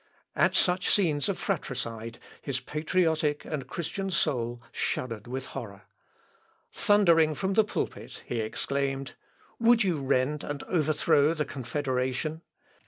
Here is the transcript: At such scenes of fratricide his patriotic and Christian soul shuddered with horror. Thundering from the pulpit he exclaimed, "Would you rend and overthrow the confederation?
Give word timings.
At 0.35 0.55
such 0.55 0.89
scenes 0.89 1.29
of 1.29 1.37
fratricide 1.37 2.17
his 2.41 2.59
patriotic 2.59 3.45
and 3.45 3.67
Christian 3.67 4.09
soul 4.09 4.59
shuddered 4.71 5.27
with 5.27 5.45
horror. 5.53 5.83
Thundering 6.71 7.35
from 7.35 7.53
the 7.53 7.63
pulpit 7.63 8.23
he 8.25 8.39
exclaimed, 8.41 9.13
"Would 9.59 9.83
you 9.83 10.01
rend 10.01 10.43
and 10.43 10.63
overthrow 10.63 11.35
the 11.35 11.45
confederation? 11.45 12.41